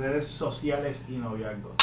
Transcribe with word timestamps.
redes 0.00 0.28
sociales 0.28 1.06
y 1.10 1.18
noviazgos. 1.18 1.74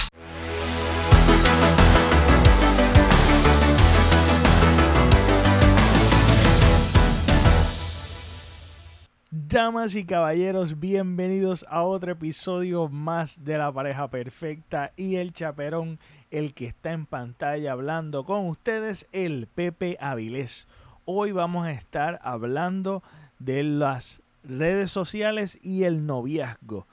Damas 9.29 9.93
y 9.93 10.03
caballeros, 10.03 10.79
bienvenidos 10.79 11.63
a 11.69 11.83
otro 11.83 12.13
episodio 12.13 12.89
más 12.89 13.45
de 13.45 13.59
La 13.59 13.71
Pareja 13.71 14.09
Perfecta 14.09 14.93
y 14.95 15.17
el 15.17 15.31
chaperón, 15.31 15.99
el 16.31 16.55
que 16.55 16.65
está 16.65 16.93
en 16.93 17.05
pantalla 17.05 17.71
hablando 17.71 18.25
con 18.25 18.47
ustedes, 18.47 19.05
el 19.11 19.45
Pepe 19.45 19.95
Avilés. 19.99 20.67
Hoy 21.05 21.33
vamos 21.33 21.67
a 21.67 21.71
estar 21.71 22.19
hablando 22.23 23.03
de 23.37 23.63
las 23.63 24.23
redes 24.43 24.89
sociales 24.89 25.59
y 25.61 25.83
el 25.83 26.07
noviazgo, 26.07 26.87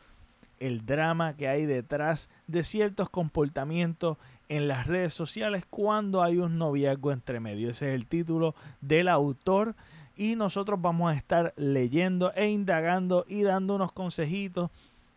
el 0.67 0.87
drama 0.87 1.37
que 1.37 1.49
hay 1.49 1.67
detrás 1.67 2.30
de 2.47 2.62
ciertos 2.65 3.11
comportamientos 3.11 4.16
en 4.48 4.66
las 4.66 4.87
redes 4.87 5.12
sociales 5.12 5.65
cuando 5.69 6.23
hay 6.23 6.38
un 6.38 6.59
noviazgo 6.59 7.12
entre 7.12 7.38
medio. 7.38 7.71
Ese 7.71 7.88
es 7.88 7.95
el 7.95 8.07
título 8.07 8.55
del 8.80 9.09
autor 9.09 9.74
y 10.16 10.37
nosotros 10.37 10.80
vamos 10.80 11.12
a 11.12 11.16
estar 11.16 11.52
leyendo 11.57 12.33
e 12.35 12.48
indagando 12.48 13.27
y 13.29 13.43
dando 13.43 13.74
unos 13.74 13.93
consejitos 13.93 14.71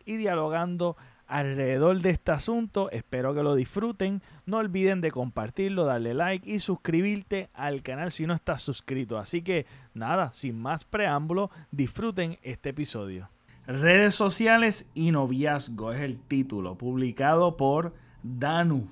y 0.04 0.16
dialogando 0.16 0.96
alrededor 1.26 2.00
de 2.00 2.10
este 2.10 2.32
asunto. 2.32 2.90
Espero 2.90 3.34
que 3.34 3.42
lo 3.42 3.54
disfruten. 3.54 4.20
No 4.44 4.58
olviden 4.58 5.00
de 5.00 5.10
compartirlo, 5.10 5.84
darle 5.84 6.12
like 6.12 6.50
y 6.50 6.60
suscribirte 6.60 7.48
al 7.54 7.82
canal 7.82 8.10
si 8.10 8.26
no 8.26 8.34
estás 8.34 8.60
suscrito. 8.60 9.18
Así 9.18 9.40
que 9.40 9.64
nada, 9.94 10.32
sin 10.34 10.60
más 10.60 10.84
preámbulo, 10.84 11.50
disfruten 11.70 12.38
este 12.42 12.70
episodio. 12.70 13.28
Redes 13.68 14.16
sociales 14.16 14.88
y 14.94 15.12
noviazgo 15.12 15.92
es 15.92 16.00
el 16.00 16.18
título, 16.18 16.74
publicado 16.76 17.56
por 17.56 17.94
Danu. 18.24 18.88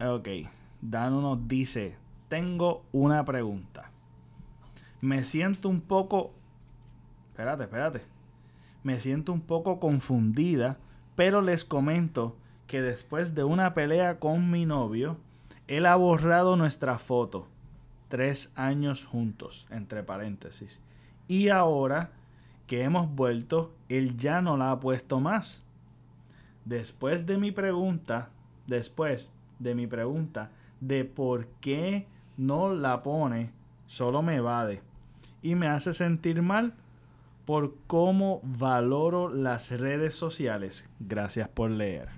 Ok, 0.00 0.28
Danu 0.80 1.20
nos 1.20 1.48
dice, 1.48 1.96
tengo 2.28 2.84
una 2.92 3.24
pregunta 3.24 3.92
me 5.02 5.24
siento 5.24 5.68
un 5.68 5.80
poco... 5.82 6.32
Espérate, 7.30 7.64
espérate. 7.64 8.02
Me 8.84 9.00
siento 9.00 9.32
un 9.32 9.40
poco 9.40 9.80
confundida, 9.80 10.78
pero 11.16 11.42
les 11.42 11.64
comento 11.64 12.36
que 12.68 12.80
después 12.80 13.34
de 13.34 13.44
una 13.44 13.74
pelea 13.74 14.20
con 14.20 14.50
mi 14.50 14.64
novio, 14.64 15.18
él 15.66 15.86
ha 15.86 15.96
borrado 15.96 16.56
nuestra 16.56 16.98
foto. 16.98 17.48
Tres 18.08 18.52
años 18.54 19.04
juntos, 19.04 19.66
entre 19.70 20.04
paréntesis. 20.04 20.80
Y 21.26 21.48
ahora 21.48 22.12
que 22.66 22.82
hemos 22.82 23.14
vuelto, 23.14 23.72
él 23.88 24.16
ya 24.16 24.40
no 24.40 24.56
la 24.56 24.70
ha 24.70 24.80
puesto 24.80 25.20
más. 25.20 25.62
Después 26.64 27.26
de 27.26 27.38
mi 27.38 27.50
pregunta, 27.50 28.30
después 28.66 29.30
de 29.58 29.74
mi 29.74 29.86
pregunta 29.86 30.50
de 30.80 31.04
por 31.04 31.46
qué 31.60 32.06
no 32.36 32.72
la 32.74 33.02
pone, 33.02 33.50
solo 33.86 34.22
me 34.22 34.36
evade 34.36 34.82
y 35.42 35.54
me 35.54 35.68
hace 35.68 35.92
sentir 35.92 36.42
mal 36.42 36.74
por 37.44 37.74
cómo 37.86 38.40
valoro 38.42 39.28
las 39.28 39.70
redes 39.72 40.14
sociales. 40.14 40.88
Gracias 41.00 41.48
por 41.48 41.70
leer. 41.70 42.08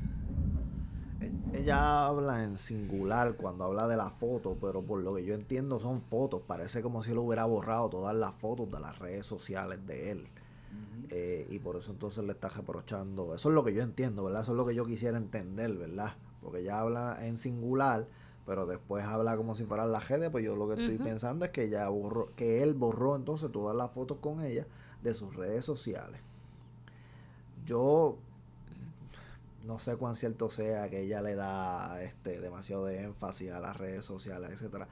Ella 1.55 2.07
habla 2.07 2.43
en 2.43 2.59
singular 2.59 3.37
cuando 3.37 3.65
habla 3.65 3.87
de 3.87 3.97
la 3.97 4.11
foto, 4.11 4.57
pero 4.61 4.83
por 4.83 5.01
lo 5.01 5.15
que 5.15 5.25
yo 5.25 5.35
entiendo 5.35 5.79
son 5.79 6.03
fotos. 6.03 6.43
Parece 6.47 6.83
como 6.83 7.03
si 7.03 7.13
él 7.13 7.19
hubiera 7.19 7.45
borrado 7.45 7.89
todas 7.89 8.15
las 8.15 8.35
fotos 8.35 8.71
de 8.71 8.81
las 8.81 8.99
redes 8.99 9.25
sociales 9.25 9.87
de 9.87 10.11
él. 10.11 10.29
Eh, 11.11 11.47
y 11.49 11.61
por 11.61 11.77
eso 11.77 11.93
entonces 11.93 12.25
le 12.25 12.33
está 12.33 12.49
reprochando. 12.49 13.35
Eso 13.35 13.49
es 13.51 13.55
lo 13.55 13.65
que 13.65 13.73
yo 13.73 13.83
entiendo, 13.83 14.25
¿verdad? 14.25 14.43
Eso 14.43 14.53
es 14.53 14.59
lo 14.59 14.67
que 14.67 14.75
yo 14.75 14.85
quisiera 14.85 15.17
entender, 15.17 15.73
¿verdad? 15.75 16.15
Porque 16.43 16.61
ella 16.61 16.81
habla 16.81 17.25
en 17.25 17.39
singular 17.39 18.07
pero 18.47 18.67
después 18.67 19.05
habla 19.05 19.37
como 19.37 19.55
si 19.55 19.65
fuera 19.65 19.87
la 19.87 20.01
gente, 20.01 20.31
pues 20.31 20.45
yo 20.45 20.55
lo 20.55 20.69
que 20.69 20.75
estoy 20.75 20.99
pensando 20.99 21.47
es 21.47 21.51
que 21.51 21.69
ya 21.69 21.89
borró, 21.89 22.29
que 22.37 22.63
él 22.63 22.75
borró 22.75 23.17
entonces 23.17 23.51
todas 23.51 23.75
las 23.75 23.91
fotos 23.93 24.19
con 24.21 24.45
ella 24.45 24.67
de 25.03 25.15
sus 25.15 25.35
redes 25.35 25.65
sociales. 25.65 26.21
Yo 27.65 28.19
no 29.65 29.79
sé 29.79 29.97
cuán 29.97 30.17
cierto 30.17 30.51
sea 30.51 30.89
que 30.91 31.03
ella 31.03 31.23
le 31.23 31.35
da 31.35 32.03
este 32.03 32.41
demasiado 32.41 32.87
de 32.87 33.03
énfasis 33.03 33.51
a 33.51 33.61
las 33.61 33.77
redes 33.77 34.05
sociales, 34.05 34.51
etcétera. 34.51 34.89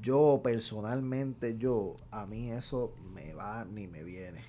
Yo 0.00 0.40
personalmente, 0.42 1.56
yo, 1.58 1.96
a 2.10 2.26
mí 2.26 2.50
eso 2.50 2.92
me 3.12 3.34
va 3.34 3.64
ni 3.64 3.86
me 3.86 4.02
viene. 4.04 4.44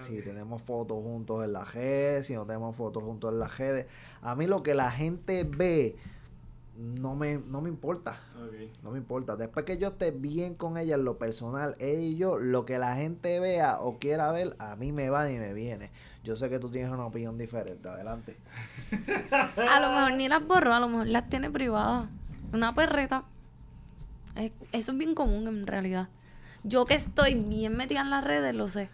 Si 0.00 0.20
tenemos 0.20 0.60
fotos 0.60 1.02
juntos 1.02 1.42
en 1.42 1.54
la 1.54 1.64
redes, 1.64 2.26
si 2.26 2.34
no 2.34 2.44
tenemos 2.44 2.76
fotos 2.76 3.02
juntos 3.02 3.32
en 3.32 3.38
la 3.38 3.48
redes. 3.48 3.86
A 4.20 4.34
mí 4.34 4.46
lo 4.46 4.62
que 4.62 4.74
la 4.74 4.90
gente 4.90 5.44
ve 5.44 5.96
no 6.78 7.14
me, 7.14 7.38
no 7.38 7.60
me 7.60 7.68
importa. 7.68 8.20
No 8.82 8.90
me 8.90 8.98
importa. 8.98 9.36
Después 9.36 9.64
que 9.64 9.78
yo 9.78 9.88
esté 9.88 10.10
bien 10.10 10.54
con 10.54 10.76
ella 10.76 10.96
en 10.96 11.04
lo 11.04 11.18
personal, 11.18 11.74
ella 11.78 12.00
y 12.00 12.16
yo, 12.16 12.38
lo 12.38 12.64
que 12.64 12.78
la 12.78 12.96
gente 12.96 13.40
vea 13.40 13.80
o 13.80 13.98
quiera 13.98 14.30
ver, 14.32 14.56
a 14.58 14.76
mí 14.76 14.92
me 14.92 15.10
va 15.10 15.30
y 15.30 15.38
me 15.38 15.54
viene. 15.54 15.90
Yo 16.22 16.36
sé 16.36 16.50
que 16.50 16.58
tú 16.58 16.70
tienes 16.70 16.90
una 16.90 17.06
opinión 17.06 17.38
diferente. 17.38 17.88
Adelante. 17.88 18.36
a 19.70 19.80
lo 19.80 19.90
mejor 19.90 20.12
ni 20.14 20.28
las 20.28 20.46
borró, 20.46 20.74
a 20.74 20.80
lo 20.80 20.88
mejor 20.88 21.06
las 21.06 21.28
tiene 21.28 21.50
privadas. 21.50 22.06
Una 22.52 22.74
perreta. 22.74 23.24
eso 24.72 24.92
es 24.92 24.98
bien 24.98 25.14
común 25.14 25.48
en 25.48 25.66
realidad. 25.66 26.08
Yo 26.62 26.84
que 26.84 26.94
estoy 26.94 27.34
bien 27.34 27.76
metida 27.76 28.00
en 28.00 28.10
las 28.10 28.24
redes, 28.24 28.54
lo 28.54 28.68
sé. 28.68 28.90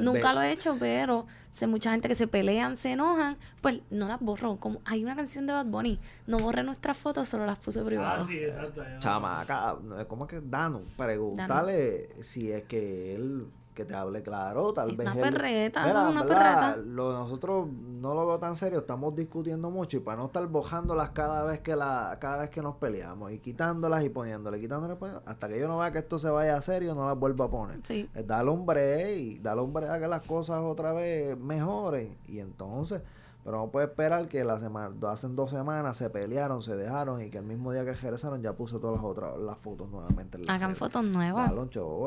Nunca 0.00 0.32
lo 0.32 0.42
he 0.42 0.52
hecho, 0.52 0.76
pero 0.78 1.26
sé 1.54 1.66
mucha 1.68 1.92
gente 1.92 2.08
que 2.08 2.14
se 2.14 2.26
pelean, 2.26 2.76
se 2.76 2.92
enojan, 2.92 3.36
pues 3.62 3.80
no 3.90 4.08
las 4.08 4.20
borro. 4.20 4.56
Como 4.56 4.80
hay 4.84 5.04
una 5.04 5.14
canción 5.14 5.46
de 5.46 5.52
Bad 5.52 5.66
Bunny, 5.66 6.00
no 6.26 6.38
borré 6.38 6.62
nuestras 6.64 6.96
fotos, 6.96 7.28
solo 7.28 7.46
las 7.46 7.58
puse 7.58 7.82
privadas. 7.82 8.24
Ah, 8.24 8.26
sí, 8.28 8.38
exacto. 8.38 8.82
Chamaca, 8.98 9.76
¿cómo 10.08 10.24
es 10.24 10.30
que 10.30 10.40
Dano? 10.40 10.82
Pregúntale 10.96 12.22
si 12.22 12.50
es 12.50 12.64
que 12.64 13.14
él 13.14 13.46
que 13.74 13.84
te 13.84 13.94
hable 13.94 14.22
claro, 14.22 14.72
tal 14.72 14.94
vez. 14.96 15.06
Una 15.06 15.20
perreta, 15.20 15.88
es 15.88 15.94
una 15.94 16.22
perreta. 16.22 16.76
Lo, 16.76 17.12
nosotros 17.12 17.68
no 17.68 18.14
lo 18.14 18.26
veo 18.26 18.38
tan 18.38 18.56
serio, 18.56 18.78
estamos 18.78 19.14
discutiendo 19.16 19.70
mucho 19.70 19.96
y 19.96 20.00
para 20.00 20.18
no 20.18 20.26
estar 20.26 20.46
bojándolas 20.46 21.10
cada 21.10 21.42
vez 21.44 21.60
que 21.60 21.74
la, 21.74 22.16
cada 22.20 22.38
vez 22.38 22.50
que 22.50 22.62
nos 22.62 22.76
peleamos 22.76 23.32
y 23.32 23.40
quitándolas 23.40 24.04
y 24.04 24.08
poniéndolas, 24.08 24.60
quitándolas, 24.60 25.22
hasta 25.26 25.48
que 25.48 25.58
yo 25.58 25.66
no 25.66 25.78
vea 25.78 25.90
que 25.90 25.98
esto 25.98 26.18
se 26.18 26.30
vaya 26.30 26.56
a 26.56 26.62
serio, 26.62 26.94
no 26.94 27.06
las 27.08 27.18
vuelvo 27.18 27.44
a 27.44 27.50
poner. 27.50 27.80
Sí. 27.82 28.08
Es 28.14 28.26
darle 28.26 28.52
un 28.52 28.64
break 28.64 29.16
y 29.16 29.38
darle 29.40 29.62
un 29.62 29.72
break 29.72 29.90
a 29.90 29.98
que 29.98 30.08
las 30.08 30.24
cosas 30.24 30.62
otra 30.62 30.92
vez 30.92 31.36
mejoren. 31.44 32.16
Y 32.26 32.40
entonces, 32.40 33.02
pero 33.44 33.58
no 33.58 33.68
puede 33.68 33.86
esperar 33.86 34.26
que 34.28 34.42
la 34.42 34.58
semana, 34.58 34.94
hace 35.10 35.28
dos 35.28 35.50
semanas 35.50 35.96
se 35.96 36.08
pelearon, 36.10 36.62
se 36.62 36.76
dejaron 36.76 37.22
y 37.22 37.30
que 37.30 37.38
el 37.38 37.44
mismo 37.44 37.72
día 37.72 37.84
que 37.84 37.92
regresaron 37.92 38.42
ya 38.42 38.54
puso 38.54 38.80
todas 38.80 38.96
las 38.96 39.04
otras 39.04 39.38
las 39.38 39.58
fotos 39.58 39.90
nuevamente. 39.90 40.38
Hagan 40.48 40.74
fotos 40.74 41.04
nuevas. 41.04 41.52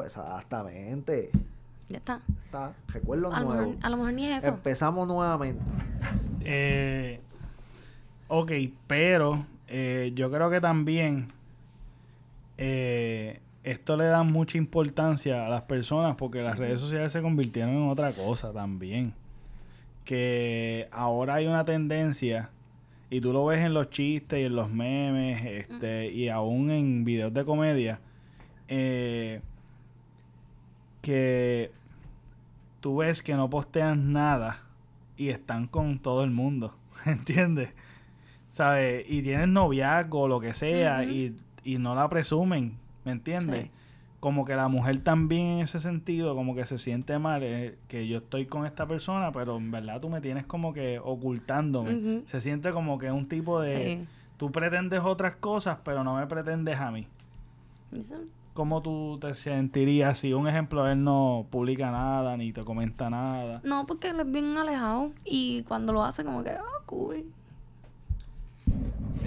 exactamente. 0.05 1.31
Ya 1.89 1.97
está. 1.97 2.21
Está. 2.45 2.73
Recuerdo 2.87 3.33
a 3.33 3.39
nuevo. 3.39 3.75
a 3.81 3.89
lo 3.89 3.97
mejor 3.97 4.13
ni 4.13 4.27
es 4.27 4.43
eso. 4.43 4.49
Empezamos 4.49 5.07
nuevamente. 5.07 5.61
Eh, 6.41 7.21
ok, 8.27 8.51
pero 8.87 9.45
eh, 9.67 10.11
yo 10.15 10.31
creo 10.31 10.49
que 10.49 10.59
también 10.59 11.31
eh, 12.57 13.41
esto 13.63 13.97
le 13.97 14.05
da 14.05 14.23
mucha 14.23 14.57
importancia 14.57 15.45
a 15.45 15.49
las 15.49 15.63
personas 15.63 16.15
porque 16.15 16.41
las 16.41 16.57
redes 16.57 16.79
sociales 16.79 17.11
se 17.11 17.21
convirtieron 17.21 17.75
en 17.75 17.89
otra 17.89 18.11
cosa 18.11 18.51
también. 18.51 19.13
Que 20.07 20.87
ahora 20.93 21.35
hay 21.35 21.47
una 21.47 21.65
tendencia 21.65 22.49
y 23.09 23.19
tú 23.19 23.33
lo 23.33 23.45
ves 23.45 23.59
en 23.59 23.73
los 23.73 23.89
chistes 23.89 24.39
y 24.39 24.43
en 24.43 24.55
los 24.55 24.71
memes 24.71 25.45
este, 25.45 26.09
y 26.09 26.29
aún 26.29 26.71
en 26.71 27.03
videos 27.03 27.33
de 27.33 27.43
comedia 27.43 27.99
eh, 28.69 29.41
que 31.01 31.71
tú 32.79 32.97
ves 32.97 33.21
que 33.21 33.33
no 33.35 33.49
postean 33.49 34.13
nada 34.13 34.63
y 35.17 35.29
están 35.29 35.67
con 35.67 35.99
todo 35.99 36.23
el 36.23 36.31
mundo, 36.31 36.73
¿entiendes? 37.05 37.69
¿Sabes? 38.53 39.05
Y 39.09 39.21
tienen 39.21 39.51
noviazgo 39.51 40.21
o 40.21 40.27
lo 40.27 40.39
que 40.39 40.53
sea 40.53 41.03
y, 41.03 41.35
no 41.65 41.95
la 41.95 42.09
presumen, 42.09 42.77
¿me 43.03 43.11
entiendes? 43.11 43.69
Como 44.27 44.43
que 44.43 44.57
la 44.57 44.67
mujer 44.67 44.97
también 45.03 45.45
en 45.45 45.59
ese 45.59 45.79
sentido, 45.79 46.35
como 46.35 46.53
que 46.53 46.65
se 46.65 46.77
siente 46.77 47.17
mal, 47.17 47.43
eh, 47.43 47.77
que 47.87 48.09
yo 48.09 48.17
estoy 48.17 48.45
con 48.45 48.65
esta 48.65 48.85
persona, 48.85 49.31
pero 49.31 49.55
en 49.55 49.71
verdad 49.71 50.01
tú 50.01 50.09
me 50.09 50.19
tienes 50.19 50.45
como 50.45 50.73
que 50.73 50.99
ocultándome. 50.99 52.23
Se 52.25 52.41
siente 52.41 52.71
como 52.71 52.97
que 52.97 53.09
un 53.09 53.29
tipo 53.29 53.61
de... 53.61 54.05
Tú 54.35 54.51
pretendes 54.51 54.99
otras 55.01 55.37
cosas, 55.37 55.77
pero 55.85 56.03
no 56.03 56.17
me 56.17 56.27
pretendes 56.27 56.77
a 56.77 56.91
mí. 56.91 57.07
¿Cómo 58.53 58.81
tú 58.81 59.17
te 59.21 59.33
sentirías 59.33 60.19
si, 60.19 60.33
un 60.33 60.49
ejemplo, 60.49 60.85
él 60.89 61.01
no 61.01 61.45
publica 61.49 61.89
nada 61.89 62.35
ni 62.35 62.51
te 62.51 62.65
comenta 62.65 63.09
nada? 63.09 63.61
No, 63.63 63.87
porque 63.87 64.09
él 64.09 64.19
es 64.19 64.29
bien 64.29 64.57
alejado 64.57 65.13
y 65.23 65.63
cuando 65.69 65.93
lo 65.93 66.03
hace 66.03 66.25
como 66.25 66.43
que, 66.43 66.49
ah, 66.49 66.81
cool. 66.85 67.23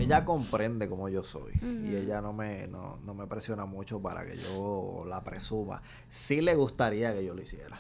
Ella 0.01 0.25
comprende 0.25 0.89
como 0.89 1.09
yo 1.09 1.23
soy 1.23 1.53
y 1.63 1.95
ella 1.95 2.21
no 2.21 2.33
me, 2.33 2.67
no, 2.67 2.99
no 3.05 3.15
me 3.15 3.27
presiona 3.27 3.65
mucho 3.67 4.01
para 4.01 4.25
que 4.25 4.37
yo 4.37 5.05
la 5.07 5.23
presuma. 5.23 5.83
Sí 6.09 6.41
le 6.41 6.55
gustaría 6.55 7.15
que 7.15 7.25
yo 7.25 7.35
lo 7.35 7.43
hiciera. 7.43 7.79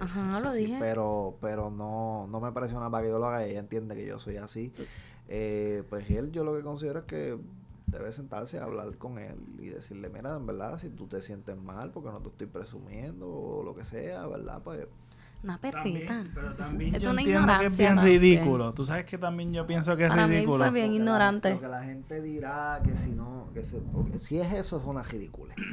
Ajá, 0.00 0.40
lo 0.40 0.52
dije. 0.52 0.76
Pero, 0.78 1.36
pero 1.40 1.70
no, 1.70 2.26
no 2.28 2.40
me 2.40 2.52
presiona 2.52 2.90
para 2.90 3.04
que 3.04 3.10
yo 3.10 3.18
lo 3.18 3.26
haga. 3.26 3.44
Ella 3.44 3.60
entiende 3.60 3.94
que 3.94 4.06
yo 4.06 4.18
soy 4.18 4.36
así. 4.36 4.72
Eh, 5.28 5.82
pues 5.88 6.08
él, 6.10 6.30
yo 6.32 6.44
lo 6.44 6.56
que 6.56 6.62
considero 6.62 7.00
es 7.00 7.04
que 7.04 7.38
debe 7.86 8.12
sentarse 8.12 8.58
a 8.58 8.64
hablar 8.64 8.96
con 8.98 9.18
él 9.18 9.36
y 9.58 9.68
decirle, 9.68 10.08
mira, 10.08 10.36
en 10.36 10.46
verdad, 10.46 10.78
si 10.78 10.90
tú 10.90 11.06
te 11.06 11.22
sientes 11.22 11.56
mal 11.56 11.90
porque 11.90 12.10
no 12.10 12.20
te 12.20 12.28
estoy 12.28 12.46
presumiendo 12.46 13.28
o 13.28 13.62
lo 13.62 13.74
que 13.74 13.84
sea, 13.84 14.26
¿verdad? 14.26 14.60
Pues 14.62 14.86
una 15.42 15.58
perrita. 15.58 16.24
pero 16.34 16.54
también 16.54 16.94
es, 16.94 17.02
yo 17.02 17.10
una 17.10 17.20
entiendo 17.22 17.58
que 17.58 17.66
es 17.66 17.76
bien 17.76 17.98
ridículo. 17.98 18.72
Tú 18.74 18.84
sabes 18.84 19.04
que 19.04 19.18
también 19.18 19.52
yo 19.52 19.66
pienso 19.66 19.96
que 19.96 20.04
es 20.04 20.08
Para 20.08 20.26
ridículo. 20.26 20.64
Mí 20.64 20.70
fue 20.70 20.80
bien 20.80 20.92
ignorante. 20.92 21.54
lo 21.54 21.60
que 21.60 21.68
la 21.68 21.82
gente 21.82 22.20
dirá 22.22 22.80
que 22.84 22.96
si 22.96 23.10
no, 23.10 23.48
que 23.54 23.62
si 24.18 24.38
es 24.38 24.52
eso 24.52 24.78
es 24.78 24.84
una 24.84 25.02
ridícula. 25.02 25.54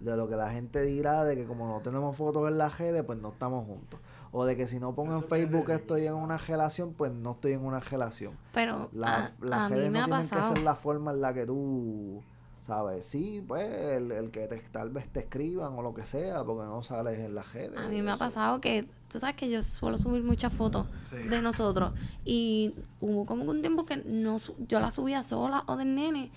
De 0.00 0.16
lo 0.16 0.26
que 0.30 0.34
la 0.34 0.50
gente 0.50 0.80
dirá 0.80 1.24
de 1.24 1.36
que 1.36 1.44
como 1.44 1.68
no 1.68 1.80
tenemos 1.80 2.16
fotos 2.16 2.48
en 2.48 2.56
la 2.56 2.70
redes, 2.70 3.04
pues 3.04 3.18
no 3.18 3.28
estamos 3.32 3.66
juntos. 3.66 4.00
O 4.32 4.46
de 4.46 4.56
que 4.56 4.66
si 4.66 4.78
no 4.78 4.94
pongo 4.94 5.14
en 5.14 5.24
Facebook 5.24 5.66
que 5.66 5.74
estoy 5.74 6.06
en 6.06 6.14
una 6.14 6.38
relación, 6.38 6.94
pues 6.94 7.12
no 7.12 7.32
estoy 7.32 7.52
en 7.52 7.62
una 7.66 7.80
relación. 7.80 8.32
Pero 8.54 8.88
la, 8.92 9.32
las 9.42 9.70
redes 9.70 9.92
no 9.92 10.06
tienen 10.06 10.26
que 10.26 10.42
ser 10.42 10.58
la 10.60 10.74
forma 10.74 11.10
en 11.10 11.20
la 11.20 11.34
que 11.34 11.44
tú 11.44 12.22
¿Sabes? 12.66 13.04
Sí, 13.06 13.42
pues 13.46 13.66
el, 13.68 14.30
que 14.30 14.46
tal 14.70 14.90
vez 14.90 15.08
te 15.08 15.20
escriban 15.20 15.72
o 15.74 15.82
lo 15.82 15.94
que 15.94 16.06
sea, 16.06 16.44
porque 16.44 16.64
no 16.64 16.82
sales 16.82 17.18
en 17.18 17.34
la 17.34 17.42
redes. 17.42 17.76
A 17.76 17.88
mí 17.88 18.02
me 18.02 18.12
ha 18.12 18.16
pasado 18.16 18.60
que, 18.60 18.86
tú 19.10 19.18
sabes 19.18 19.34
que 19.34 19.50
yo 19.50 19.62
suelo 19.62 19.98
subir 19.98 20.22
muchas 20.22 20.52
fotos 20.52 20.86
de 21.10 21.42
nosotros 21.42 21.92
y 22.24 22.74
hubo 23.00 23.26
como 23.26 23.44
un 23.44 23.60
tiempo 23.60 23.86
que 23.86 23.96
no 23.96 24.38
yo 24.68 24.78
la 24.78 24.90
subía 24.90 25.22
sola 25.22 25.64
o 25.66 25.76
del 25.76 25.94
nene 25.94 26.30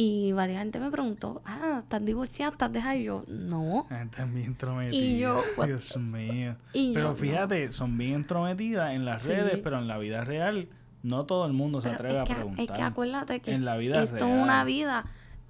y 0.00 0.30
varias 0.30 0.60
gente 0.60 0.78
me 0.78 0.92
preguntó, 0.92 1.42
ah, 1.44 1.80
¿estás 1.82 2.04
divorciada? 2.04 2.52
¿Estás 2.52 2.72
dejada? 2.72 2.94
Y 2.94 3.02
yo, 3.02 3.24
no. 3.26 3.84
Están 3.90 4.32
bien 4.32 4.46
entrometidas. 4.46 4.94
Y 4.94 5.18
yo, 5.18 5.42
Dios 5.66 5.96
mío. 5.96 6.54
pero 6.94 7.16
fíjate, 7.16 7.72
son 7.72 7.98
bien 7.98 8.14
entrometidas 8.14 8.92
en 8.92 9.04
las 9.04 9.26
redes, 9.26 9.58
pero 9.60 9.78
en 9.78 9.88
la 9.88 9.98
vida 9.98 10.22
real 10.22 10.68
no 11.02 11.26
todo 11.26 11.46
el 11.46 11.52
mundo 11.52 11.80
se 11.80 11.88
atreve 11.88 12.20
a 12.20 12.24
preguntar. 12.24 12.64
Es 12.64 12.70
que 12.70 12.82
acuérdate 12.82 13.40
que 13.40 13.52
en 13.52 13.64
la 13.64 13.76
vida 13.76 14.04
esto 14.04 14.16
es 14.18 14.22
una 14.22 14.62
vida 14.62 15.04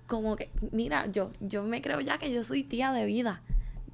como 0.08 0.34
que, 0.34 0.50
mira, 0.72 1.06
yo, 1.12 1.30
yo 1.38 1.62
me 1.62 1.80
creo 1.80 2.00
ya 2.00 2.18
que 2.18 2.32
yo 2.32 2.42
soy 2.42 2.64
tía 2.64 2.90
de 2.90 3.06
vida. 3.06 3.42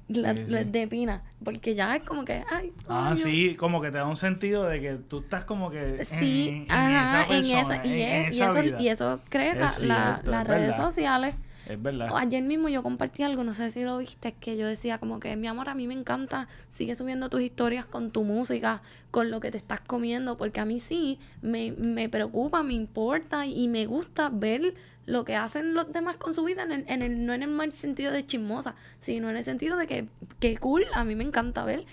de 0.07 0.87
Pina, 0.87 1.23
porque 1.43 1.75
ya 1.75 1.95
es 1.95 2.03
como 2.03 2.25
que, 2.25 2.43
ay, 2.51 2.71
ah, 2.87 3.15
sí, 3.15 3.55
como 3.55 3.81
que 3.81 3.89
te 3.91 3.97
da 3.97 4.05
un 4.05 4.15
sentido 4.15 4.63
de 4.65 4.79
que 4.79 4.93
tú 4.93 5.19
estás 5.19 5.45
como 5.45 5.71
que 5.71 6.05
sí, 6.05 6.65
en, 6.67 6.71
ajá, 6.71 7.25
en 7.33 7.45
esa, 7.45 7.85
y, 7.85 8.01
eso, 8.01 8.63
y 8.79 8.87
eso 8.87 9.21
crea 9.29 9.55
las 9.55 10.47
redes 10.47 10.75
sociales. 10.75 11.35
Es 11.67 11.81
verdad. 11.81 12.09
Ayer 12.15 12.43
mismo 12.43 12.69
yo 12.69 12.83
compartí 12.83 13.23
algo, 13.23 13.43
no 13.43 13.55
sé 13.55 13.71
si 13.71 13.81
lo 13.81 13.97
viste, 13.97 14.33
que 14.33 14.55
yo 14.55 14.67
decía 14.67 14.99
como 14.99 15.19
que, 15.19 15.35
mi 15.35 15.47
amor, 15.47 15.67
a 15.67 15.73
mí 15.73 15.87
me 15.87 15.95
encanta, 15.95 16.47
sigue 16.69 16.95
subiendo 16.95 17.29
tus 17.29 17.41
historias 17.41 17.85
con 17.85 18.11
tu 18.11 18.23
música, 18.23 18.83
con 19.09 19.31
lo 19.31 19.39
que 19.39 19.49
te 19.49 19.57
estás 19.57 19.81
comiendo, 19.81 20.37
porque 20.37 20.59
a 20.59 20.65
mí 20.65 20.79
sí 20.79 21.17
me, 21.41 21.71
me 21.71 22.07
preocupa, 22.07 22.61
me 22.61 22.73
importa 22.73 23.47
y 23.47 23.67
me 23.67 23.87
gusta 23.87 24.29
ver 24.29 24.75
lo 25.05 25.23
que 25.23 25.35
hacen 25.35 25.73
los 25.73 25.91
demás 25.91 26.17
con 26.17 26.33
su 26.33 26.43
vida, 26.43 26.63
en 26.63 26.71
el, 26.71 26.85
en 26.87 27.01
el, 27.01 27.25
no 27.25 27.33
en 27.33 27.43
el 27.43 27.49
mal 27.49 27.71
sentido 27.71 28.11
de 28.11 28.25
chismosa, 28.25 28.75
sino 28.99 29.29
en 29.29 29.37
el 29.37 29.43
sentido 29.43 29.77
de 29.77 29.87
que, 29.87 30.07
que 30.39 30.57
cool, 30.57 30.83
a 30.93 31.03
mí 31.03 31.15
me 31.15 31.23
encanta 31.23 31.63
ver 31.63 31.85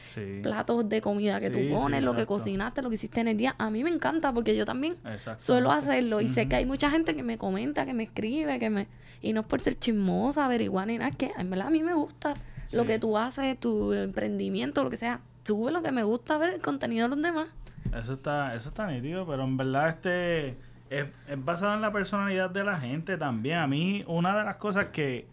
platos 0.43 0.89
de 0.89 1.01
comida 1.01 1.41
que 1.41 1.51
tú 1.51 1.59
pones, 1.71 2.03
lo 2.03 2.15
que 2.15 2.27
cocinaste, 2.27 2.83
lo 2.83 2.89
que 2.89 2.95
hiciste 2.95 3.21
en 3.21 3.29
el 3.29 3.37
día, 3.37 3.55
a 3.59 3.71
mí 3.71 3.85
me 3.85 3.91
encanta 3.91 4.33
porque 4.33 4.57
yo 4.57 4.65
también 4.65 4.97
suelo 5.37 5.73
hacerlo 5.73 6.21
y 6.21 6.29
sé 6.29 6.49
que 6.49 6.57
hay 6.57 6.67
mucha 6.67 6.91
gente 6.91 7.15
que 7.15 7.23
me 7.23 7.39
comenta, 7.39 7.85
que 7.85 7.95
me 7.95 8.05
escribe, 8.05 8.59
que 8.59 8.71
me... 8.71 8.89
Y 9.21 9.33
no 9.33 9.43
es 9.43 9.47
por 9.47 9.61
ser 9.61 9.79
chismosa, 9.79 10.47
averiguar 10.47 10.89
ni 10.89 10.99
nada, 10.99 11.11
es 11.11 11.17
que 11.17 11.33
en 11.39 11.49
verdad 11.49 11.69
a 11.69 11.71
mí 11.71 11.83
me 11.83 11.95
gusta 11.95 12.35
lo 12.73 12.87
que 12.87 12.99
tú 12.99 13.19
haces, 13.19 13.59
tu 13.61 13.93
emprendimiento, 13.93 14.83
lo 14.83 14.91
que 14.91 14.97
sea. 14.97 15.21
Sube 15.45 15.71
lo 15.71 15.83
que 15.83 15.93
me 15.93 16.03
gusta 16.03 16.39
ver 16.39 16.55
el 16.55 16.61
contenido 16.61 17.09
de 17.09 17.17
los 17.17 17.23
demás. 17.23 17.49
Eso 17.95 18.15
está, 18.15 18.55
eso 18.55 18.71
está 18.71 18.87
nítido, 18.87 19.27
pero 19.27 19.45
en 19.45 19.57
verdad 19.57 19.91
este 19.91 20.57
es, 20.93 21.45
basado 21.45 21.75
en 21.75 21.81
la 21.81 21.93
personalidad 21.93 22.51
de 22.51 22.65
la 22.65 22.79
gente 22.79 23.17
también. 23.17 23.59
A 23.59 23.67
mí, 23.67 24.05
una 24.07 24.37
de 24.37 24.45
las 24.45 24.57
cosas 24.57 24.89
que, 24.89 25.27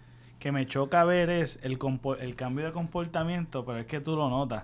me 0.51 0.65
choca 0.65 1.03
ver 1.03 1.29
es 1.29 1.59
el, 1.63 1.77
el 2.19 2.35
cambio 2.35 2.65
de 2.65 2.71
comportamiento, 2.71 3.65
pero 3.65 3.79
es 3.79 3.85
que 3.85 3.99
tú 3.99 4.15
lo 4.15 4.29
notas. 4.29 4.63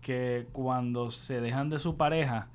Que 0.00 0.46
cuando 0.52 1.10
se 1.10 1.40
dejan 1.40 1.70
de 1.70 1.80
su 1.80 1.96
pareja, 1.96 2.46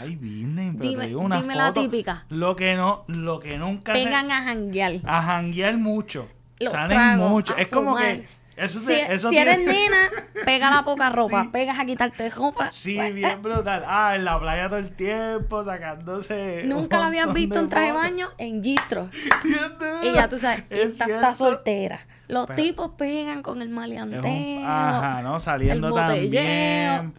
ay, 0.00 0.16
vienen, 0.16 0.76
pero 0.76 0.90
dime, 0.90 1.02
te 1.02 1.08
digo 1.08 1.20
una 1.20 1.40
dime 1.40 1.54
la 1.54 1.72
típica. 1.72 2.26
Lo 2.28 2.56
que 2.56 2.74
no, 2.74 3.04
lo 3.06 3.38
que 3.38 3.56
nunca. 3.58 3.92
Vengan 3.92 4.30
a 4.30 4.42
janguear. 4.42 4.94
A 5.04 5.22
janguear 5.22 5.78
mucho. 5.78 6.28
Salen 6.68 7.18
mucho. 7.18 7.56
Es 7.56 7.68
como 7.68 7.96
que 7.96 8.26
eso 8.56 8.80
si, 8.80 8.92
eso 8.92 9.30
si 9.30 9.36
eres 9.36 9.58
nena, 9.58 10.10
pega 10.44 10.70
la 10.70 10.84
poca 10.84 11.10
ropa, 11.10 11.50
pegas 11.50 11.78
a 11.78 11.84
quitarte 11.84 12.30
ropa. 12.30 12.70
Sí, 12.70 12.98
bien 13.12 13.42
brutal. 13.42 13.84
Ah, 13.86 14.14
en 14.14 14.24
la 14.24 14.38
playa 14.38 14.68
todo 14.68 14.78
el 14.78 14.90
tiempo, 14.90 15.64
sacándose. 15.64 16.62
Nunca 16.64 16.98
la 16.98 17.06
habías 17.06 17.32
visto 17.32 17.58
en 17.58 17.68
traje 17.68 17.86
de 17.88 17.92
baño 17.92 18.30
en 18.38 18.62
gistro. 18.62 19.10
y 20.02 20.12
ya 20.12 20.28
tú 20.28 20.38
sabes, 20.38 20.64
esta 20.70 21.06
está 21.06 21.34
soltera. 21.34 22.00
Los 22.28 22.48
tipos 22.54 22.92
pegan 22.96 23.42
con 23.42 23.60
el 23.60 23.68
maleanteo. 23.68 24.66
ajá, 24.66 25.22
¿no? 25.22 25.40
Saliendo 25.40 25.92
también, 25.92 27.12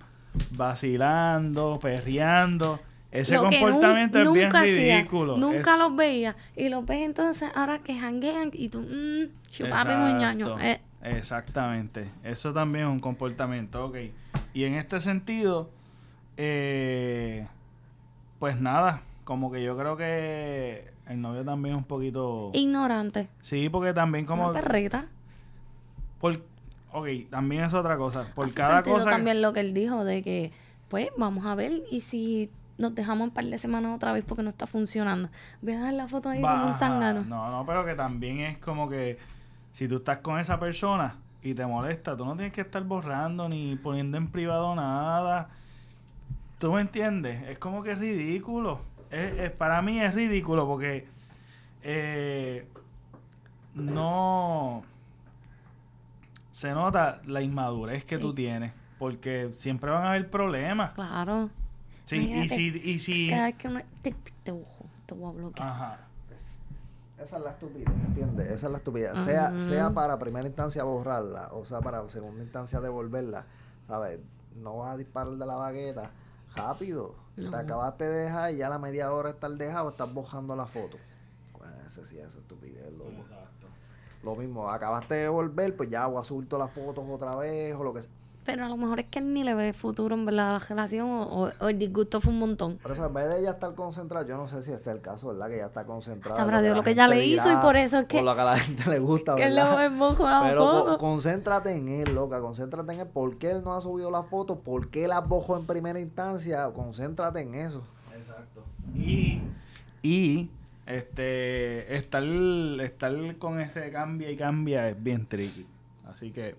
vacilando, 0.51 1.79
perreando. 1.81 2.79
Ese 3.15 3.37
comportamiento 3.37 4.19
es 4.19 4.33
bien 4.33 4.51
ridículo. 4.51 5.37
nunca 5.37 5.77
los 5.77 5.95
veía. 5.95 6.35
Y 6.55 6.69
los 6.69 6.85
ves 6.85 7.01
entonces 7.01 7.49
ahora 7.55 7.79
que 7.79 7.97
janguean 7.97 8.49
y 8.51 8.69
tú, 8.69 8.81
mmm, 8.81 9.27
chupapi 9.49 9.93
muñaño. 9.93 10.59
Eh, 10.59 10.81
Exactamente. 11.05 12.09
Eso 12.23 12.53
también 12.53 12.85
es 12.85 12.91
un 12.91 12.99
comportamiento, 12.99 13.85
ok. 13.85 13.97
Y 14.53 14.63
en 14.63 14.75
este 14.75 15.01
sentido, 15.01 15.69
eh, 16.37 17.47
pues 18.39 18.59
nada, 18.59 19.01
como 19.23 19.51
que 19.51 19.63
yo 19.63 19.77
creo 19.77 19.97
que 19.97 20.91
el 21.07 21.21
novio 21.21 21.43
también 21.43 21.75
es 21.75 21.81
un 21.81 21.87
poquito... 21.87 22.51
Ignorante. 22.53 23.27
Sí, 23.41 23.69
porque 23.69 23.93
también 23.93 24.25
como... 24.25 24.49
Una 24.49 24.61
perrita. 24.61 25.05
Por, 26.19 26.41
ok, 26.91 27.07
también 27.29 27.63
es 27.65 27.73
otra 27.73 27.97
cosa. 27.97 28.25
Por 28.33 28.51
cada 28.53 28.81
cosa... 28.81 29.09
también 29.09 29.41
lo 29.41 29.53
que 29.53 29.59
él 29.59 29.73
dijo 29.73 30.03
de 30.03 30.23
que, 30.23 30.51
pues, 30.89 31.09
vamos 31.17 31.45
a 31.45 31.55
ver 31.55 31.83
y 31.91 32.01
si 32.01 32.49
nos 32.77 32.93
dejamos 32.93 33.27
un 33.27 33.33
par 33.33 33.45
de 33.45 33.57
semanas 33.57 33.95
otra 33.95 34.11
vez 34.11 34.25
porque 34.25 34.43
no 34.43 34.49
está 34.49 34.67
funcionando. 34.67 35.29
Voy 35.61 35.73
a 35.73 35.81
dar 35.81 35.93
la 35.93 36.07
foto 36.07 36.29
ahí 36.29 36.41
con 36.41 36.61
un 36.61 36.73
zángano. 36.73 37.23
No, 37.23 37.49
no, 37.49 37.65
pero 37.65 37.85
que 37.85 37.95
también 37.95 38.39
es 38.39 38.57
como 38.57 38.89
que 38.89 39.17
si 39.75 39.89
tú 39.89 39.97
estás 39.97 40.19
con 40.19 40.39
esa 40.39 40.57
persona 40.57 41.17
y 41.43 41.53
te 41.53 41.65
molesta, 41.65 42.15
tú 42.15 42.23
no 42.23 42.33
tienes 42.37 42.53
que 42.53 42.61
estar 42.61 42.81
borrando 42.85 43.49
ni 43.49 43.75
poniendo 43.75 44.15
en 44.15 44.29
privado 44.29 44.73
nada. 44.73 45.49
¿Tú 46.59 46.71
me 46.71 46.79
entiendes? 46.79 47.45
Es 47.49 47.59
como 47.59 47.83
que 47.83 47.91
es 47.91 47.99
ridículo. 47.99 48.79
Es, 49.11 49.53
para 49.57 49.81
mí 49.81 49.99
es 49.99 50.13
ridículo 50.13 50.65
porque 50.65 51.05
eh, 51.83 52.65
no 53.73 54.83
se 56.51 56.71
nota 56.71 57.21
la 57.25 57.41
inmadurez 57.41 58.05
que 58.05 58.17
tú 58.17 58.33
tienes 58.33 58.71
porque 58.97 59.49
siempre 59.55 59.91
van 59.91 60.03
a 60.03 60.09
haber 60.11 60.29
problemas. 60.29 60.93
Claro. 60.93 61.49
Sí, 62.05 62.31
y 62.33 62.47
si, 62.47 62.81
y 62.81 62.99
si... 62.99 63.29
Cada 63.29 63.47
vez 63.47 63.55
que 63.55 63.69
te, 64.01 64.11
te, 64.41 64.53
te 65.05 65.13
voy 65.13 65.29
a 65.29 65.33
bloquear. 65.33 65.67
Ajá. 65.67 65.99
Esa 67.17 67.37
es 67.37 67.43
la 67.43 67.51
estupidez, 67.51 67.87
¿entiendes? 67.87 68.45
Esa 68.47 68.65
es 68.67 68.71
la 68.71 68.77
estupidez. 68.77 69.19
Sea, 69.19 69.55
sea 69.55 69.89
para 69.91 70.19
primera 70.19 70.45
instancia 70.47 70.83
borrarla, 70.83 71.49
o 71.53 71.65
sea 71.65 71.79
para 71.79 72.07
segunda 72.09 72.43
instancia 72.43 72.81
devolverla, 72.81 73.45
¿sabes? 73.87 74.19
No 74.57 74.77
vas 74.77 74.93
a 74.93 74.97
disparar 74.97 75.33
de 75.33 75.45
la 75.45 75.55
bagueta 75.55 76.11
rápido. 76.55 77.15
Te 77.35 77.55
acabaste 77.55 78.05
de 78.05 78.23
dejar 78.23 78.51
y 78.51 78.57
ya 78.57 78.67
a 78.67 78.69
la 78.69 78.79
media 78.79 79.11
hora 79.11 79.29
estar 79.29 79.51
dejado, 79.51 79.89
estás 79.89 80.13
bojando 80.13 80.55
la 80.55 80.67
foto. 80.67 80.97
Pues 81.53 81.69
ese 81.85 82.05
sí, 82.05 82.17
esa 82.17 82.37
estupidez, 82.37 82.91
loco. 82.93 83.25
Lo 84.23 84.35
mismo, 84.35 84.69
acabaste 84.69 85.15
de 85.15 85.27
volver, 85.27 85.75
pues 85.75 85.89
ya 85.89 86.07
o 86.07 86.17
asulto 86.19 86.57
las 86.57 86.71
fotos 86.71 87.05
otra 87.07 87.35
vez 87.35 87.75
o 87.75 87.83
lo 87.83 87.93
que 87.93 88.01
sea 88.01 88.11
pero 88.45 88.63
a 88.63 88.69
lo 88.69 88.77
mejor 88.77 88.99
es 88.99 89.07
que 89.07 89.17
él 89.17 89.33
ni 89.33 89.43
le 89.43 89.55
ve 89.55 89.73
futuro 89.73 90.13
en 90.13 90.23
verdad 90.23 90.49
a 90.49 90.53
la 90.53 90.59
relación 90.59 91.07
o, 91.09 91.49
el 91.67 91.79
disgusto 91.79 92.21
fue 92.21 92.31
un 92.31 92.39
montón. 92.39 92.77
Por 92.77 92.91
eso, 92.91 93.05
en 93.05 93.13
vez 93.13 93.27
de 93.27 93.39
ella 93.39 93.51
estar 93.51 93.73
concentrada, 93.73 94.25
yo 94.27 94.37
no 94.37 94.47
sé 94.47 94.61
si 94.61 94.71
este 94.71 94.91
es 94.91 94.95
el 94.95 95.01
caso, 95.01 95.29
¿verdad? 95.29 95.47
Que 95.47 95.55
ella 95.55 95.65
está 95.65 95.83
concentrada. 95.83 96.37
Sabrá 96.37 96.61
Dios 96.61 96.77
lo 96.77 96.83
que 96.83 96.91
ella 96.91 97.07
le 97.07 97.25
hizo 97.25 97.51
y 97.51 97.55
por 97.57 97.75
eso 97.75 97.97
es 97.97 98.05
que. 98.05 98.17
Por 98.17 98.25
lo 98.25 98.35
que 98.35 98.41
a 98.41 98.45
la 98.45 98.59
gente 98.59 98.87
le 98.87 98.99
gusta, 98.99 99.33
¿verdad? 99.35 99.47
Que 99.47 99.89
le 99.89 100.25
la 100.25 100.41
Pero 100.43 100.97
concéntrate 100.99 101.73
en 101.73 101.87
él, 101.87 102.13
loca. 102.13 102.39
Concéntrate 102.39 102.93
en 102.93 102.99
él. 102.99 103.07
¿Por 103.07 103.37
qué 103.37 103.49
él 103.49 103.63
no 103.63 103.73
ha 103.73 103.81
subido 103.81 104.11
la 104.11 104.21
foto? 104.21 104.59
¿Por 104.59 104.89
qué 104.89 105.07
la 105.07 105.21
bojó 105.21 105.57
en 105.57 105.65
primera 105.65 105.99
instancia? 105.99 106.69
Concéntrate 106.71 107.41
en 107.41 107.55
eso. 107.55 107.81
Exacto. 108.15 108.63
Y. 108.93 109.41
Y. 110.03 110.51
Este. 110.85 111.95
Estar, 111.95 112.23
estar 112.23 113.37
con 113.39 113.59
ese 113.59 113.91
cambia 113.91 114.29
y 114.29 114.37
cambia 114.37 114.87
es 114.89 115.01
bien 115.01 115.25
tricky. 115.25 115.65
Así 116.07 116.31
que 116.31 116.55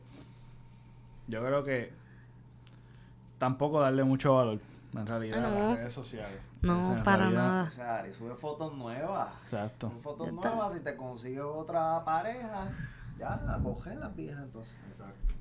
yo 1.29 1.45
creo 1.45 1.65
que 1.65 1.93
tampoco 3.39 3.81
darle 3.81 4.05
mucho 4.05 4.35
valor 4.35 4.61
en 4.95 5.07
realidad 5.07 5.45
a 5.45 5.51
las 5.51 5.79
redes 5.79 5.95
sociales. 5.95 6.41
No, 6.63 6.97
para 7.05 7.31
nada. 7.31 7.65
O 7.65 7.71
sea, 7.71 8.07
y 8.09 8.13
sube 8.13 8.35
fotos 8.35 8.75
nuevas. 8.75 9.29
Exacto. 9.45 9.91
Sube 9.91 10.03
fotos 10.03 10.33
nuevas, 10.33 10.73
si 10.73 10.81
te 10.81 10.97
consigues 10.97 11.45
otra 11.45 12.03
pareja, 12.05 12.73
ya, 13.19 13.61
coger 13.63 13.97
las 13.99 14.15
viejas 14.17 14.43
entonces. 14.43 14.75
Exacto. 14.91 15.35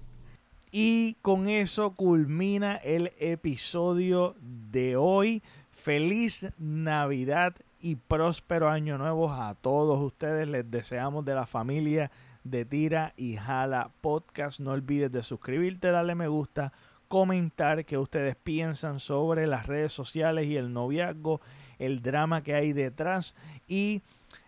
Y 0.72 1.16
con 1.22 1.48
eso 1.48 1.92
culmina 1.92 2.76
el 2.76 3.14
episodio 3.18 4.36
de 4.42 4.98
hoy. 4.98 5.42
Feliz 5.72 6.52
Navidad 6.58 7.56
y 7.80 7.96
próspero 7.96 8.70
año 8.70 8.98
nuevo 8.98 9.32
a 9.32 9.56
todos 9.56 10.00
ustedes. 10.00 10.48
Les 10.48 10.70
deseamos 10.70 11.26
de 11.26 11.36
la 11.36 11.46
familia 11.46 12.12
de 12.44 12.66
Tira 12.66 13.14
y 13.18 13.36
Jala 13.36 13.92
Podcast. 14.02 14.60
No 14.60 14.72
olvides 14.72 15.12
de 15.12 15.24
suscribirte, 15.24 15.92
darle 15.92 16.16
me 16.16 16.28
gusta, 16.28 16.74
comentar 17.08 17.86
qué 17.86 17.98
ustedes 17.98 18.36
piensan 18.36 19.00
sobre 19.00 19.48
las 19.48 19.68
redes 19.68 19.94
sociales 19.94 20.48
y 20.48 20.58
el 20.58 20.74
noviazgo, 20.74 21.42
el 21.80 22.02
drama 22.02 22.42
que 22.42 22.56
hay 22.56 22.74
detrás 22.74 23.36
y 23.68 24.02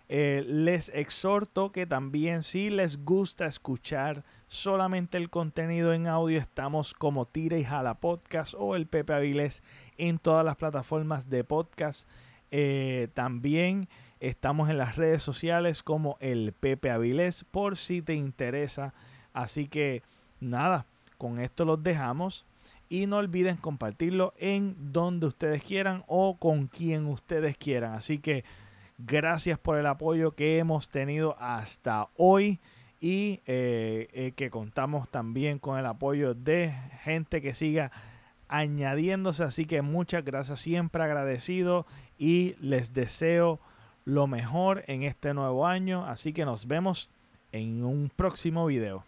eh, 0.10 0.46
les 0.48 0.88
exhorto 0.90 1.74
que 1.74 1.86
también 1.86 2.42
si 2.44 2.70
les 2.70 3.04
gusta 3.04 3.46
escuchar 3.46 4.24
solamente 4.48 5.18
el 5.18 5.30
contenido 5.30 5.94
en 5.94 6.08
audio, 6.08 6.40
estamos 6.40 6.94
como 6.94 7.26
Tira 7.26 7.58
y 7.58 7.66
Jala 7.66 7.96
Podcast 7.96 8.54
o 8.58 8.78
el 8.78 8.88
Pepe 8.88 9.14
Avilés 9.14 9.64
en 9.98 10.18
todas 10.18 10.46
las 10.46 10.56
plataformas 10.56 11.30
de 11.30 11.44
podcast. 11.44 12.08
Eh, 12.52 13.10
también 13.14 13.88
estamos 14.20 14.70
en 14.70 14.78
las 14.78 14.96
redes 14.96 15.24
sociales 15.24 15.84
como 15.84 16.18
el 16.20 16.54
Pepe 16.54 16.90
Avilés 16.90 17.44
por 17.44 17.78
si 17.78 18.02
te 18.02 18.14
interesa. 18.14 18.94
Así 19.34 19.68
que 19.68 20.04
nada, 20.40 20.86
con 21.18 21.40
esto 21.40 21.66
los 21.66 21.82
dejamos. 21.82 22.46
Y 22.90 23.06
no 23.06 23.18
olviden 23.18 23.58
compartirlo 23.58 24.34
en 24.38 24.94
donde 24.94 25.28
ustedes 25.28 25.62
quieran 25.62 26.04
o 26.08 26.38
con 26.38 26.68
quien 26.68 27.06
ustedes 27.08 27.58
quieran. 27.58 27.94
Así 27.94 28.20
que 28.20 28.46
gracias 28.98 29.60
por 29.60 29.78
el 29.78 29.86
apoyo 29.86 30.32
que 30.32 30.58
hemos 30.58 30.90
tenido 30.90 31.36
hasta 31.40 32.08
hoy 32.16 32.60
y 33.00 33.42
eh, 33.46 34.08
eh, 34.14 34.32
que 34.36 34.50
contamos 34.50 35.10
también 35.10 35.60
con 35.60 35.78
el 35.78 35.86
apoyo 35.86 36.34
de 36.34 36.72
gente 37.04 37.42
que 37.42 37.54
siga 37.54 37.92
añadiéndose. 38.48 39.44
Así 39.44 39.66
que 39.66 39.82
muchas 39.82 40.24
gracias, 40.24 40.60
siempre 40.62 41.04
agradecido 41.04 41.86
y 42.18 42.56
les 42.60 42.94
deseo 42.94 43.60
lo 44.06 44.28
mejor 44.28 44.84
en 44.88 45.04
este 45.04 45.34
nuevo 45.34 45.68
año. 45.68 46.06
Así 46.06 46.34
que 46.34 46.46
nos 46.46 46.68
vemos 46.68 47.10
en 47.52 47.84
un 47.84 48.10
próximo 48.16 48.66
video. 48.66 49.04